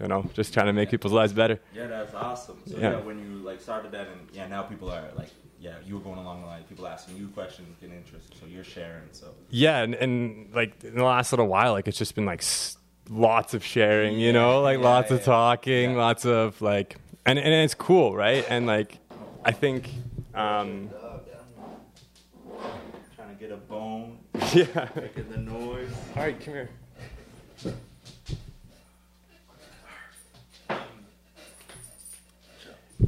[0.00, 1.60] You know, just trying to make people's lives better.
[1.74, 2.58] Yeah, that's awesome.
[2.66, 2.90] So Yeah.
[2.92, 3.00] yeah.
[3.00, 5.30] when you like started that, and yeah, now people are like,
[5.62, 8.64] yeah, you were going along the line, people asking you questions, getting interested, so you're
[8.64, 9.04] sharing.
[9.12, 12.40] So Yeah, and, and like in the last little while, like it's just been like
[12.40, 12.76] s-
[13.08, 15.96] lots of sharing, you Yeah, know, like yeah, lots of talking, Yeah.
[15.96, 18.44] lots of like, and and it's cool, right?
[18.48, 18.98] And like,
[19.44, 19.88] I think,
[20.34, 20.90] um,
[23.14, 24.18] trying to get a bone,
[24.52, 24.88] yeah.
[24.96, 25.92] making the noise.
[26.16, 26.70] All right, come here.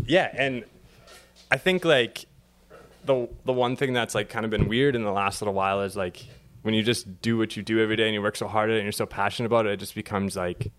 [0.06, 0.64] Yeah, and
[1.50, 2.26] I think like
[3.06, 5.82] the the one thing that's like kind of been weird in the last little while
[5.82, 6.24] is like
[6.62, 8.76] when you just do what you do every day and you work so hard at
[8.76, 10.72] it and you're so passionate about it, it just becomes like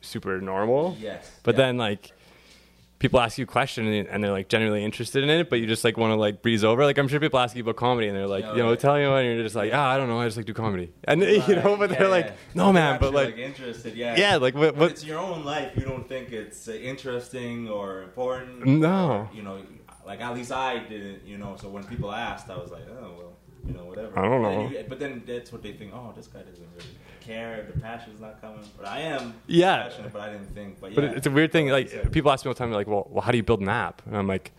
[0.00, 0.96] super normal.
[1.00, 1.30] Yes.
[1.42, 1.66] But yeah.
[1.66, 2.12] then like
[3.00, 5.66] people ask you a question and and they're like genuinely interested in it, but you
[5.66, 6.84] just like want to like breeze over.
[6.84, 8.78] Like I'm sure people ask you about comedy and they're like, Yeah, you know, right.
[8.78, 10.54] tell me what, and you're just like, ah, I don't know, I just like do
[10.54, 13.94] comedy, and you know, but yeah, they're like, no, They're man, but actually, like, interested,
[13.94, 14.16] yeah.
[14.16, 18.64] yeah, like what, what it's your own life, you don't think it's interesting or important.
[18.64, 19.10] No.
[19.10, 19.60] or, you know,
[20.06, 21.24] like at least I didn't.
[21.26, 23.32] You know, so when people asked, I was like, oh well,
[23.66, 24.18] you know, whatever.
[24.18, 24.70] I don't But then know.
[24.70, 25.92] you- but then that's what they think.
[25.94, 26.90] Oh, this guy doesn't really
[27.20, 27.66] care.
[27.72, 28.64] The passion's not coming.
[28.76, 29.34] But I am.
[29.46, 29.84] Yeah.
[29.84, 30.80] Passionate, but I didn't think.
[30.80, 30.96] But yeah.
[30.96, 31.68] But it's a weird thing.
[31.68, 33.68] Like people ask me all the time, like, well, well, how do you build an
[33.68, 34.02] app?
[34.06, 34.52] And I'm like,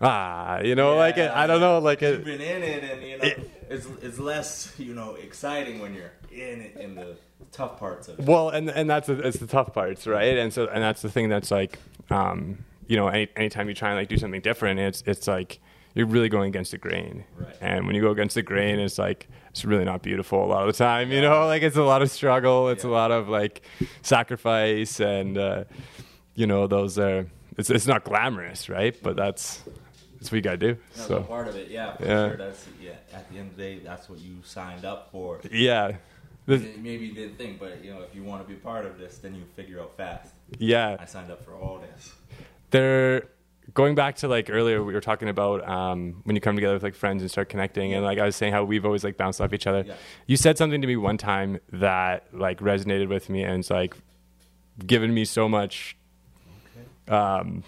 [0.00, 2.24] ah, you know, like it, I don't know, like You've it.
[2.24, 6.10] been in it, and you know, It- it's it's less you know exciting when you're
[6.32, 7.16] in it in the
[7.52, 8.24] tough parts of it.
[8.26, 10.36] Well, and and that's the, it's the tough parts, right?
[10.38, 11.78] And so and that's the thing that's like,
[12.10, 15.60] um, you know, any, anytime you try and like do something different, it's it's like
[15.94, 17.24] you're really going against the grain.
[17.36, 17.56] Right.
[17.60, 20.62] And when you go against the grain, it's like it's really not beautiful a lot
[20.68, 21.10] of the time.
[21.12, 22.68] You know, like it's a lot of struggle.
[22.68, 23.62] It's a lot of like
[24.02, 25.64] sacrifice, and uh,
[26.34, 27.26] you know, those are.
[27.58, 28.96] It's it's not glamorous, right?
[29.02, 29.62] But that's
[30.18, 30.76] that's what you gotta do.
[30.94, 31.96] That's So a part of it, yeah.
[31.96, 32.28] For Yeah.
[32.28, 32.36] sure.
[32.36, 32.90] That's yeah.
[33.12, 35.40] At the end of the day, that's what you signed up for.
[35.52, 35.96] yeah.
[36.46, 39.18] Maybe you didn't think, but you know, if you want to be part of this,
[39.18, 40.32] then you figure out fast.
[40.58, 40.96] yeah.
[40.98, 42.14] I signed up for all this.
[42.70, 43.28] They're
[43.74, 46.82] going back to like earlier we were talking about um, when you come together with
[46.82, 49.40] like friends and start connecting and like i was saying how we've always like bounced
[49.40, 49.94] off each other Yeah.
[50.26, 53.94] you said something to me one time that like resonated with me and it's like
[54.84, 55.96] given me so much
[57.08, 57.64] um,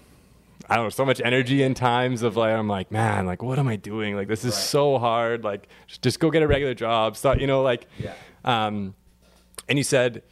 [0.70, 3.58] I don't know, so much energy in times of like I'm like, man, like what
[3.58, 4.14] am I doing?
[4.14, 4.62] Like this is Right.
[4.62, 5.42] so hard.
[5.42, 7.16] Like just, just go get a regular job.
[7.16, 8.12] Start, you know, like Yeah.
[8.44, 8.94] um,
[9.68, 10.22] and you said,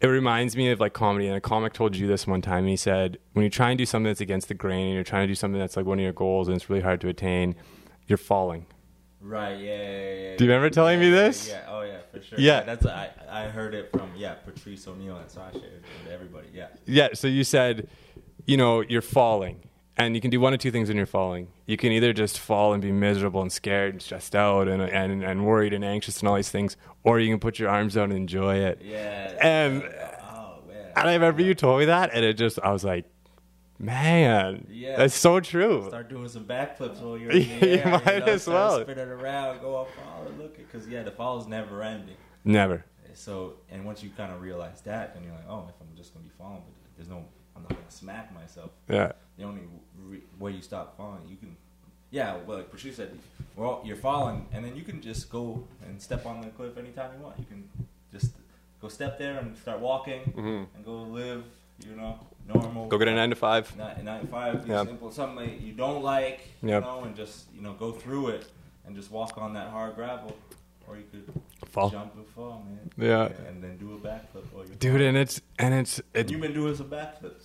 [0.00, 1.26] it reminds me of like comedy.
[1.26, 2.60] And a comic told you this one time.
[2.60, 5.04] And he said, when you try and do something that's against the grain and you're
[5.04, 7.08] trying to do something that's like one of your goals and it's really hard to
[7.08, 7.54] attain,
[8.06, 8.66] you're falling.
[9.20, 9.58] Right.
[9.58, 9.76] Yeah.
[9.76, 10.36] yeah, yeah, yeah.
[10.36, 11.48] Do you remember telling me this?
[11.48, 11.66] Yeah.
[11.68, 12.38] Oh yeah, for sure.
[12.38, 12.62] Yeah.
[12.62, 16.12] That's I I heard it from yeah Patrice O'Neal and so I shared it with
[16.12, 16.48] everybody.
[16.54, 16.68] Yeah.
[16.86, 17.08] Yeah.
[17.12, 17.88] So you said,
[18.46, 19.62] you know, you're falling.
[20.00, 21.48] And you can do one of two things when you're falling.
[21.66, 25.22] You can either just fall and be miserable and scared and stressed out and, and,
[25.22, 28.04] and worried and anxious and all these things, or you can put your arms out
[28.04, 28.80] and enjoy it.
[28.82, 29.36] Yeah.
[29.42, 30.86] And oh man.
[30.96, 33.04] And I remember you told me that, and it just, I was like,
[33.78, 34.96] Man, Yeah.
[34.96, 35.84] that's so true.
[35.88, 37.90] Start doing some backflips while you're You in the air.
[38.04, 38.80] might you know, as well.
[38.82, 41.82] Spin it around, go up fall, and look it, because yeah, the fall is never
[41.82, 42.16] ending.
[42.44, 42.84] Never.
[43.14, 46.12] So, and once you kind of realize that, then you're like, oh, if I'm just
[46.14, 47.24] gonna be falling, but there's no,
[47.60, 48.70] I'm not gonna smack myself.
[48.88, 49.12] Yeah.
[49.36, 49.62] The only
[50.06, 51.56] re- way you stop falling, you can,
[52.10, 53.18] yeah, well, like Patrice said,
[53.56, 57.10] well, you're falling, and then you can just go and step on the cliff anytime
[57.18, 57.38] you want.
[57.38, 57.68] You can
[58.12, 58.32] just
[58.80, 60.66] go step there and start walking Mhm.
[60.74, 61.44] and go live,
[61.86, 62.88] you know, normal.
[62.88, 63.74] Go get a nine to five.
[63.76, 64.84] Nine, nine to five, Yeah.
[64.84, 66.82] simple, something that you don't like, Yep.
[66.84, 68.46] you know, and just you know go through it
[68.86, 70.36] and just walk on that hard gravel,
[70.88, 71.32] or you could
[71.68, 71.90] Fall.
[71.90, 72.90] jump and fall, man.
[72.98, 73.26] Yeah.
[73.48, 76.54] and then do a backflip while you're Dude, and it's and it's it's you've been
[76.54, 77.44] doing some backflips.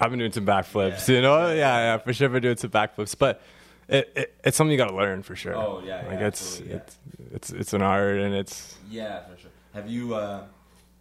[0.00, 1.14] I've been doing some backflips, Yeah.
[1.16, 1.48] you know.
[1.48, 2.26] Yeah, yeah, for sure.
[2.26, 3.40] I've been doing some backflips, but
[3.88, 5.56] it, it it's something you got to learn for sure.
[5.56, 6.76] Oh, yeah, yeah, like it's yeah.
[6.76, 6.98] it's
[7.32, 9.50] it's it's an art, and it's Yeah, for sure.
[9.74, 10.08] Have you?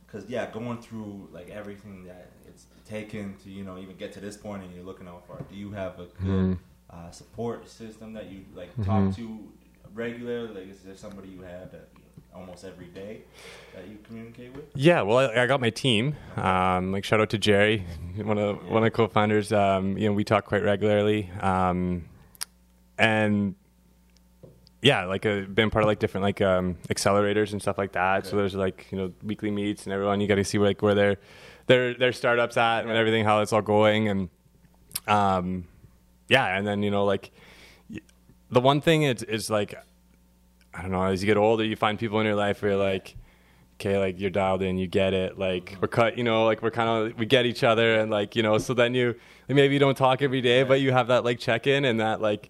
[0.05, 4.19] Because yeah, going through like everything that it's taken to you know even get to
[4.19, 5.43] this point, and you're looking out for.
[5.49, 6.57] Do you have a good Mhm.
[6.89, 9.51] uh, support system that you like talk to
[9.93, 10.53] regularly?
[10.53, 11.89] Like, is there somebody you have that
[12.35, 13.21] almost every day
[13.75, 14.65] that you communicate with?
[14.75, 15.01] yeah.
[15.01, 16.15] Well, I, I got my team.
[16.35, 17.85] Um, like shout out to Jerry,
[18.17, 19.51] one of one of the co-founders.
[19.51, 22.05] Um, you know, we talk quite regularly, um,
[22.97, 23.55] and
[24.81, 28.25] yeah, like uh, been part of like different like um, accelerators and stuff like that.
[28.25, 30.93] So there's like you know weekly meets and everyone you got to see like where
[30.93, 31.17] their
[31.67, 34.29] their their startups at and everything how it's all going and
[35.07, 35.65] um
[36.27, 37.31] yeah and then you know like
[38.51, 39.73] the one thing is is like
[40.73, 42.83] I don't know as you get older you find people in your life where you're
[42.83, 43.15] like
[43.75, 45.81] okay like you're dialed in you get it like mm-hmm.
[45.81, 48.43] we're cut you know like we're kind of we get each other and like you
[48.43, 49.15] know so then you
[49.47, 52.21] maybe you don't talk every day but you have that like check in and that
[52.21, 52.49] like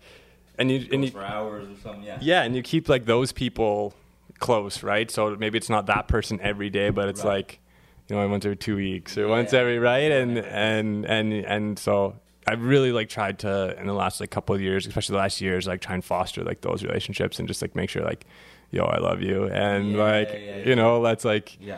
[0.58, 2.04] and you and you for hours or something.
[2.04, 2.18] Yeah.
[2.22, 3.94] yeah, and you keep like those people
[4.40, 5.10] close, right?
[5.10, 7.36] So maybe it's not that person every day, but it's Right.
[7.38, 7.60] like
[8.08, 9.30] you know once every two weeks or Yeah.
[9.30, 12.16] once every right, and and and and so
[12.48, 15.42] I've really like tried to in the last like couple of years, especially the last
[15.42, 18.26] years, like try and foster like those relationships and just like make sure like
[18.72, 21.78] yo I love you and Yeah, like yeah, yeah, you know let's like Yeah.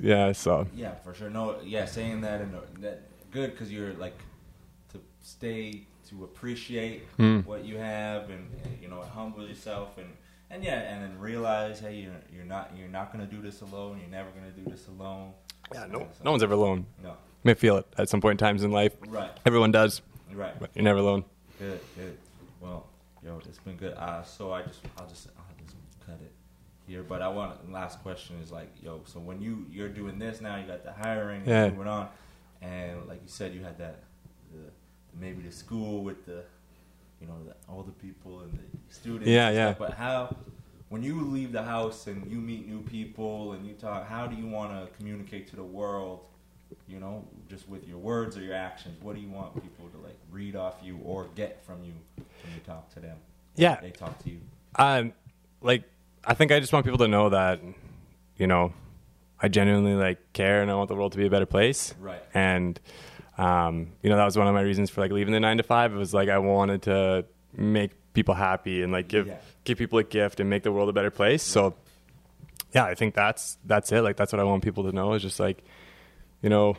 [0.00, 1.30] yeah so Yeah, for sure.
[1.30, 4.18] No, yeah, saying that and uh, that good because you're like
[4.92, 7.40] to stay to appreciate Hmm.
[7.40, 10.08] what you have and, and, you know humble yourself and
[10.50, 13.98] and yeah and then realize hey you're you're not you're not gonna do this alone.
[14.00, 15.32] You're never gonna do this alone.
[15.74, 16.86] yeah no So- no one's ever alone.
[17.02, 17.14] no
[17.46, 18.92] may feel it at some point in times in life.
[19.08, 21.24] right Everyone does, right but you're never alone.
[21.58, 22.18] good good.
[22.60, 22.86] Well,
[23.24, 23.94] yo, it's been good.
[23.94, 26.32] Uh, so I just I'll just I'll just cut it
[26.86, 27.02] here.
[27.02, 29.00] But I want last question is like yo.
[29.06, 31.64] So when you you're doing this now, you got the HRING Yeah.
[31.64, 32.08] and moving on,
[32.60, 34.02] and like you said, you had that
[34.52, 34.70] the,
[35.18, 36.42] maybe the school with the
[37.20, 39.28] you know the older people and the students.
[39.28, 39.74] Yeah, yeah.
[39.74, 39.78] stuff.
[39.88, 40.36] But how
[40.88, 44.36] when you leave the house and you meet new people and you talk, how do
[44.36, 46.20] you want to communicate to the world?
[46.88, 48.96] You know, just with your words or your actions.
[49.02, 52.54] What do you want people to like read off you or get from you when
[52.54, 53.16] you talk to them?
[53.56, 53.80] Yeah.
[53.80, 54.38] they talk to you.
[54.76, 55.12] Um,
[55.60, 55.84] like
[56.24, 57.60] I think I just want people to know that,
[58.36, 58.72] you know,
[59.40, 61.94] I genuinely like care and I want the world to be a better place.
[62.00, 62.22] Right.
[62.34, 62.78] And
[63.38, 65.62] um, you know, that was one of my reasons for like leaving the nine to
[65.62, 65.92] five.
[65.92, 67.24] It was like I wanted to
[67.54, 69.36] make people happy and like give Yeah.
[69.64, 71.42] give people a gift and make the world a better place.
[71.42, 71.74] So
[72.72, 74.02] yeah, I think that's that's it.
[74.02, 75.62] Like that's what I want people to know is just like,
[76.42, 76.76] you know,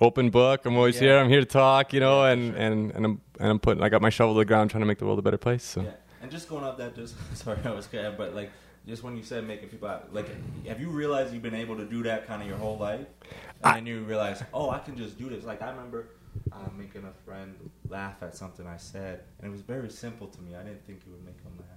[0.00, 0.64] open book.
[0.66, 1.00] I'm always Yeah.
[1.02, 1.18] here.
[1.18, 1.92] I'm here to talk.
[1.92, 2.62] You know, Yeah, and sure.
[2.62, 3.82] and and I'm and I'm putting.
[3.82, 5.62] I got my shovel to the ground, trying to make the world a better place.
[5.64, 5.82] So.
[5.82, 5.90] Yeah,
[6.22, 8.50] and just going off that, just sorry, I was scared, but like,
[8.86, 10.28] just when you said making people out, like,
[10.66, 13.38] have you realized you've been able to do that kind of your whole life, and
[13.64, 15.44] I- then you realize, oh, I can just do this.
[15.44, 16.08] Like, I remember
[16.52, 17.54] uh, making a friend
[17.88, 20.54] laugh at something I said, and it was very simple to me.
[20.54, 21.68] I didn't think it would make them laugh.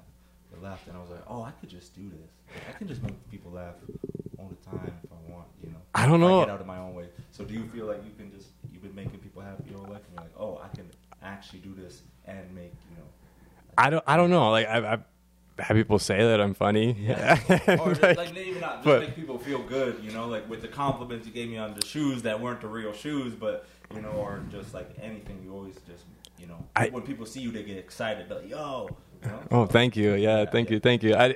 [0.52, 2.32] They laughed, and I was like, oh, I could just do this.
[2.70, 3.76] I can just make people laugh
[4.40, 4.94] all the time
[5.30, 5.78] want, you know.
[5.96, 6.42] I don't know.
[6.42, 7.08] I get out of my own way.
[7.32, 9.88] So, do you feel like you can just you've been making people happy your whole
[9.92, 10.90] life, and you're like, oh, I can
[11.24, 13.04] actually do this and make, you know.
[13.78, 14.04] I don't.
[14.08, 14.50] I don't know.
[14.52, 15.04] Like I've, I've
[15.60, 16.96] had people say that I'm funny.
[17.00, 17.40] Yeah.
[17.80, 20.48] or just, Like, like maybe not just but- make people feel good, you know, like
[20.50, 23.66] with the compliments you gave me on the shoes that weren't the real shoes, but
[23.96, 26.04] you know, or just like anything, you always just,
[26.40, 28.90] you know, I- when people see you, they get excited, They're like, yo,
[29.24, 29.40] you know?
[29.52, 30.12] oh, thank you.
[30.14, 30.74] Yeah, Yeah, thank yeah.
[30.76, 30.80] you.
[30.80, 31.16] Thank you.
[31.16, 31.36] I,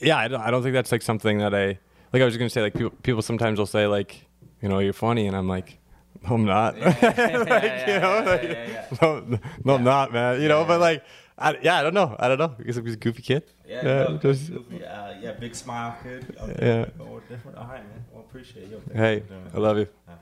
[0.00, 1.78] yeah, I don't, I don't think that's like something that I
[2.12, 2.22] like.
[2.22, 4.26] I was gonna say like people, people sometimes will say like,
[4.62, 5.78] you know, you're funny, and I'm like,
[6.22, 6.76] no, I'm not.
[6.80, 8.84] Like, you know, like, yeah, yeah.
[9.00, 10.40] no, no, I'm not, man.
[10.40, 11.04] You know, but like,
[11.38, 12.14] I, yeah, I don't know.
[12.18, 13.44] I don't know because I was a goofy kid.
[13.66, 16.36] Yeah, yeah, no, just goofy, uh, yeah, big smile kid.
[16.40, 16.86] Okay, Yeah.
[16.98, 17.56] Go different.
[17.56, 18.04] All right, man.
[18.12, 18.82] Well, appreciate you.
[18.92, 19.52] Hey, for doing it.
[19.54, 19.88] I love you.
[20.08, 20.12] Uh,